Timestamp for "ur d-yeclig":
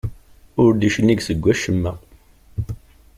0.63-1.19